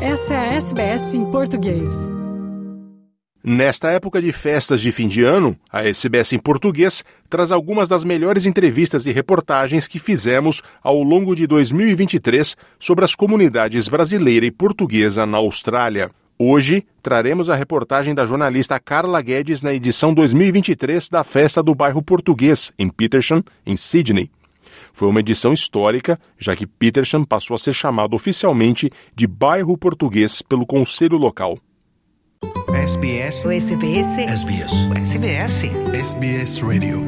[0.00, 1.88] Essa é a SBS em português.
[3.42, 8.04] Nesta época de festas de fim de ano, a SBS em português traz algumas das
[8.04, 14.50] melhores entrevistas e reportagens que fizemos ao longo de 2023 sobre as comunidades brasileira e
[14.50, 16.10] portuguesa na Austrália.
[16.38, 22.02] Hoje, traremos a reportagem da jornalista Carla Guedes na edição 2023 da Festa do Bairro
[22.02, 24.30] Português, em Petersham, em Sydney.
[24.96, 30.40] Foi uma edição histórica, já que Petersham passou a ser chamado oficialmente de Bairro Português
[30.40, 31.58] pelo Conselho Local.
[32.74, 33.44] SBS.
[33.44, 34.06] O SBS.
[34.16, 34.72] SBS.
[34.96, 35.64] SBS.
[35.94, 37.04] SBS Radio.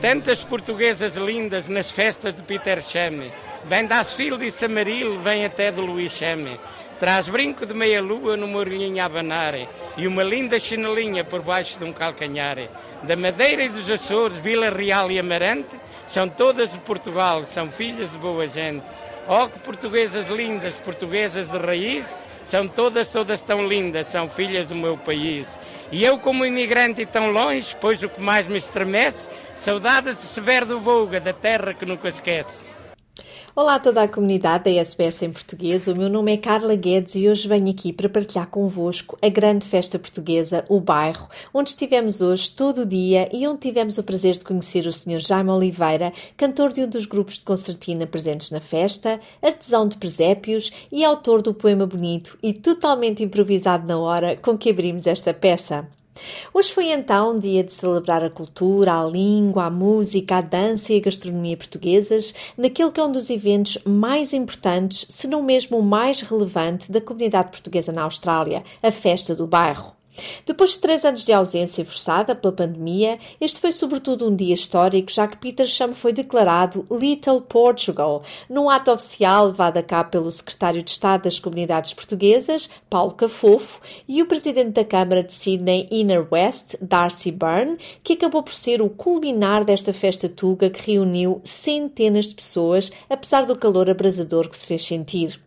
[0.00, 3.32] Tantas portuguesas lindas nas festas de Peter Chame.
[3.68, 6.60] Vem da Asfield e Samaril, vem até de Luís Chame.
[7.02, 9.54] Traz brinco de meia-lua numa orelhinha a abanar
[9.96, 12.58] e uma linda chinelinha por baixo de um calcanhar.
[13.02, 15.74] Da Madeira e dos Açores, Vila Real e Amarante,
[16.06, 18.84] são todas de Portugal, são filhas de boa gente.
[19.26, 24.76] Oh, que portuguesas lindas, portuguesas de raiz, são todas, todas tão lindas, são filhas do
[24.76, 25.50] meu país.
[25.90, 30.26] E eu, como imigrante e tão longe, pois o que mais me estremece, saudades de
[30.28, 32.71] Severo do Volga, da terra que nunca esquece.
[33.54, 35.86] Olá a toda a comunidade da SBS em português.
[35.86, 39.66] O meu nome é Carla Guedes e hoje venho aqui para partilhar convosco a grande
[39.66, 44.36] festa portuguesa, o bairro, onde estivemos hoje todo o dia e onde tivemos o prazer
[44.36, 45.20] de conhecer o Sr.
[45.20, 50.72] Jaime Oliveira, cantor de um dos grupos de concertina presentes na festa, artesão de presépios
[50.90, 55.86] e autor do poema bonito e totalmente improvisado na hora com que abrimos esta peça.
[56.52, 60.98] Hoje foi então dia de celebrar a cultura, a língua, a música, a dança e
[60.98, 65.82] a gastronomia portuguesas, naquele que é um dos eventos mais importantes, se não mesmo o
[65.82, 70.01] mais relevante, da comunidade portuguesa na Austrália, a Festa do Bairro.
[70.44, 75.10] Depois de três anos de ausência forçada pela pandemia, este foi sobretudo um dia histórico,
[75.10, 80.30] já que Peter Cham foi declarado Little Portugal, num ato oficial levado a cabo pelo
[80.30, 85.88] secretário de Estado das Comunidades Portuguesas, Paulo Cafofo, e o presidente da Câmara de Sydney
[85.90, 91.40] Inner West, Darcy Byrne, que acabou por ser o culminar desta festa tuga que reuniu
[91.44, 95.40] centenas de pessoas, apesar do calor abrasador que se fez sentir.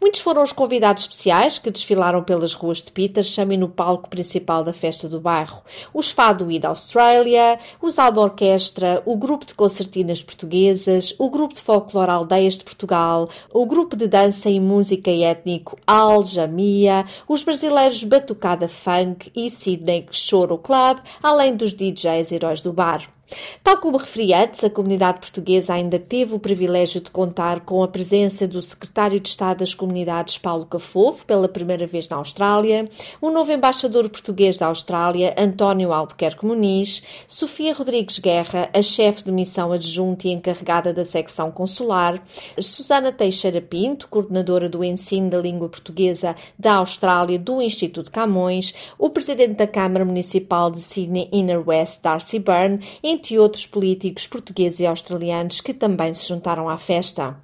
[0.00, 4.64] Muitos foram os convidados especiais que desfilaram pelas ruas de Petersham e no palco principal
[4.64, 5.62] da festa do bairro.
[5.92, 11.60] Os Fado da Austrália, os Alba Orquestra, o grupo de concertinas portuguesas, o grupo de
[11.60, 18.68] folclore Aldeias de Portugal, o grupo de dança e música étnico Aljamia, os brasileiros Batucada
[18.68, 23.19] Funk e Sydney Choro Club, além dos DJs Heróis do Bar.
[23.62, 27.88] Tal como referi antes, a comunidade portuguesa ainda teve o privilégio de contar com a
[27.88, 32.88] presença do secretário de Estado das Comunidades, Paulo Cafofo, pela primeira vez na Austrália,
[33.20, 39.32] o novo embaixador português da Austrália, António Albuquerque Muniz, Sofia Rodrigues Guerra, a chefe de
[39.32, 42.22] missão adjunta e encarregada da secção consular,
[42.60, 49.10] Susana Teixeira Pinto, coordenadora do ensino da língua portuguesa da Austrália do Instituto Camões, o
[49.10, 52.80] presidente da Câmara Municipal de Sydney Inner West, Darcy Byrne,
[53.20, 57.36] entre outros políticos portugueses e australianos que também se juntaram à festa.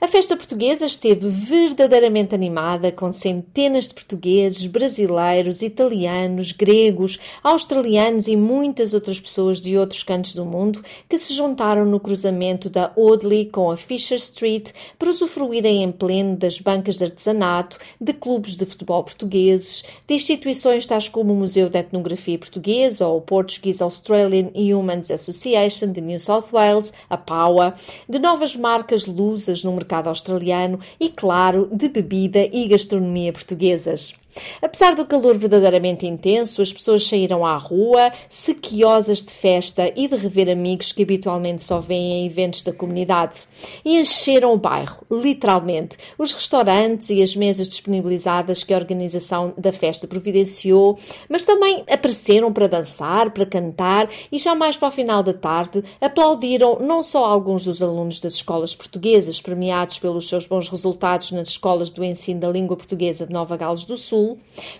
[0.00, 8.36] A festa portuguesa esteve verdadeiramente animada, com centenas de portugueses, brasileiros, italianos, gregos, australianos e
[8.36, 13.46] muitas outras pessoas de outros cantos do mundo que se juntaram no cruzamento da Audley
[13.46, 18.66] com a Fisher Street para usufruírem em pleno das bancas de artesanato, de clubes de
[18.66, 24.50] futebol portugueses, de instituições tais como o Museu de Etnografia Portuguesa ou o Portuguese Australian
[24.54, 27.74] Humans Association de New South Wales, a PAUA,
[28.08, 34.14] de novas marcas lusas no mercado australiano e, claro, de bebida e gastronomia portuguesas.
[34.60, 40.16] Apesar do calor verdadeiramente intenso, as pessoas saíram à rua, sequiosas de festa e de
[40.16, 43.40] rever amigos que habitualmente só vêm em eventos da comunidade.
[43.84, 45.96] E encheram o bairro, literalmente.
[46.18, 52.52] Os restaurantes e as mesas disponibilizadas que a organização da festa providenciou, mas também apareceram
[52.52, 57.24] para dançar, para cantar e já mais para o final da tarde aplaudiram não só
[57.24, 62.40] alguns dos alunos das escolas portuguesas premiados pelos seus bons resultados nas escolas do ensino
[62.40, 64.23] da língua portuguesa de Nova Gales do Sul,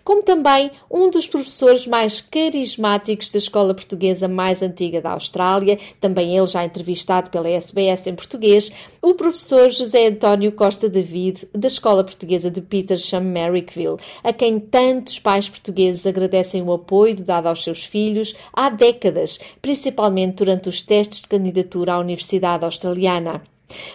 [0.02, 6.36] Como também um dos professores mais carismáticos da escola portuguesa mais antiga da Austrália, também
[6.36, 8.70] ele já entrevistado pela SBS em português,
[9.00, 15.18] o professor José António Costa David, da Escola Portuguesa de Petersham, Merrickville, a quem tantos
[15.18, 21.22] pais portugueses agradecem o apoio dado aos seus filhos há décadas, principalmente durante os testes
[21.22, 23.42] de candidatura à Universidade Australiana.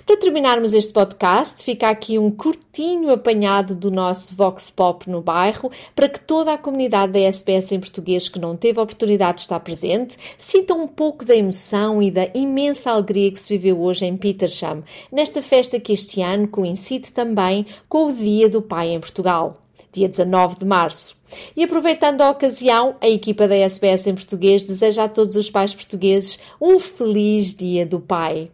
[0.06, 5.72] Para terminarmos este podcast, fica aqui um curtinho apanhado do nosso Vox Pop no bairro,
[5.96, 9.42] para que toda a comunidade da SBS em português que não teve a oportunidade de
[9.42, 14.06] estar presente sinta um pouco da emoção e da imensa alegria que se viveu hoje
[14.06, 19.00] em Petersham, nesta festa que este ano coincide também com o Dia do Pai em
[19.00, 19.62] Portugal
[19.92, 21.16] dia 19 de março.
[21.56, 25.74] E aproveitando a ocasião, a equipa da SBS em português deseja a todos os pais
[25.74, 28.52] portugueses um feliz Dia do Pai.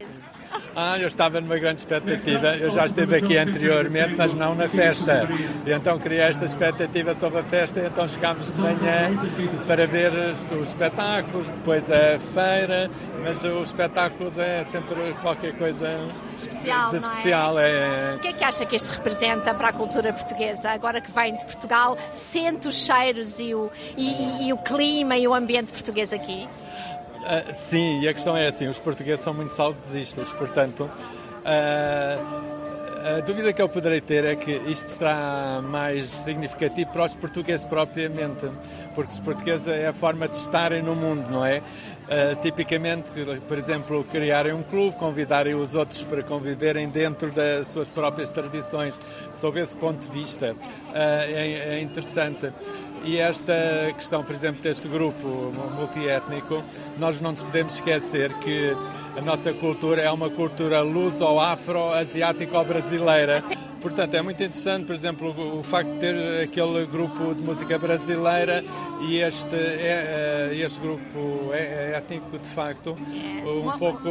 [0.77, 2.57] Ah, eu estava numa grande expectativa.
[2.57, 5.27] Eu já esteve aqui anteriormente, mas não na festa.
[5.65, 7.79] E então criei esta expectativa sobre a festa.
[7.79, 9.17] E então chegámos de manhã
[9.65, 10.11] para ver
[10.51, 12.91] os espetáculos, depois a feira.
[13.23, 15.87] Mas os espetáculos é sempre qualquer coisa
[16.35, 16.89] especial.
[16.89, 18.11] De especial é?
[18.11, 18.15] é?
[18.15, 20.71] O que é que acha que isto representa para a cultura portuguesa?
[20.71, 25.15] Agora que vem de Portugal, sente os cheiros e o, e, e, e o clima
[25.15, 26.47] e o ambiente português aqui?
[27.25, 32.55] Uh, sim, e a questão é assim: os portugueses são muito saudosistas, portanto, uh,
[33.05, 37.63] a dúvida que eu poderei ter é que isto será mais significativo para os portugueses
[37.63, 38.49] propriamente,
[38.95, 41.59] porque os portugueses é a forma de estarem no mundo, não é?
[41.59, 43.09] Uh, tipicamente,
[43.47, 48.99] por exemplo, criarem um clube, convidarem os outros para conviverem dentro das suas próprias tradições.
[49.31, 50.57] Sob esse ponto de vista, uh,
[50.93, 52.51] é, é, interessante.
[53.05, 53.53] E esta
[53.95, 56.63] questão, por exemplo, deste grupo multiétnico,
[56.97, 58.75] nós não nos podemos esquecer que
[59.15, 63.43] a nossa cultura é uma cultura luso-afro-asiático-brasileira.
[63.79, 68.65] Portanto, é muito interessante, por exemplo, o facto de ter aquele grupo de música brasileira
[69.01, 72.97] e este, é, é este grupo é, é étnico, de facto,
[73.45, 74.09] um pouco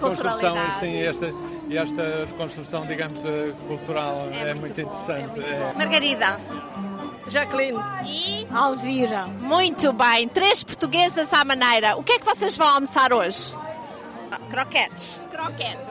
[0.00, 1.30] construção, sim, esta,
[1.70, 3.22] esta reconstrução, digamos,
[3.68, 5.38] cultural é, muito, interessante.
[5.76, 6.40] Margarida.
[7.28, 7.78] Jacqueline.
[8.04, 9.26] E Alzira.
[9.26, 10.28] Muito bem.
[10.28, 11.96] Três portuguesas à maneira.
[11.96, 13.54] O que é que vocês vão almoçar hoje?
[14.30, 15.20] Ah, croquetes.
[15.30, 15.90] Croquetes.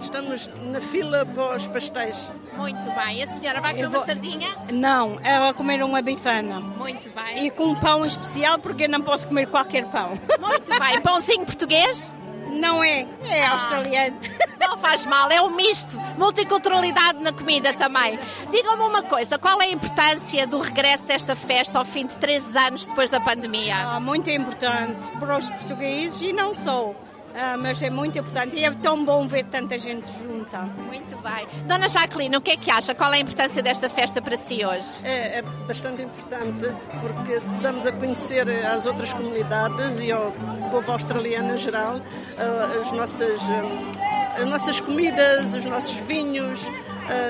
[0.00, 2.30] Estamos na fila para os pastéis.
[2.56, 3.22] Muito bem.
[3.22, 4.00] A senhora vai comer vou...
[4.00, 4.48] uma sardinha?
[4.72, 6.60] Não, é a comer uma bifana.
[6.60, 7.46] Muito bem.
[7.46, 10.10] E com um pão especial, porque não posso comer qualquer pão.
[10.40, 11.00] Muito bem.
[11.00, 12.12] Pãozinho português?
[12.62, 14.16] Não é, é ah, australiano.
[14.60, 15.98] Não faz mal, é um misto.
[16.16, 18.16] Multiculturalidade na comida também.
[18.52, 22.54] Digam-me uma coisa, qual é a importância do regresso desta festa ao fim de três
[22.54, 23.76] anos depois da pandemia?
[23.78, 26.94] Ah, muito importante para os portugueses e não só.
[27.34, 30.58] Ah, mas é muito importante e é tão bom ver tanta gente junta.
[30.58, 31.46] Muito bem.
[31.66, 32.94] Dona Jacqueline, o que é que acha?
[32.94, 35.00] Qual é a importância desta festa para si hoje?
[35.02, 36.66] É, é bastante importante
[37.00, 40.30] porque damos a conhecer às outras comunidades e ao
[40.72, 42.00] povo australiano em geral
[42.38, 46.66] ah, as nossas, ah, as nossas comidas, os nossos vinhos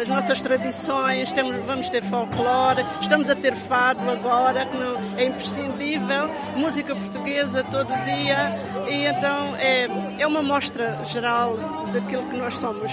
[0.02, 5.24] as nossas tradições, temos, vamos ter folclore, estamos a ter fado agora, que não, é
[5.24, 8.54] imprescindível, música portuguesa todo dia,
[8.86, 9.88] e então é,
[10.20, 11.56] é uma mostra geral
[11.90, 12.92] daquilo que nós somos.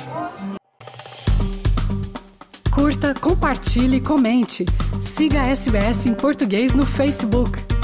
[2.72, 4.66] Curta, compartilhe, comente.
[5.02, 7.79] Siga a SBS em português no Facebook.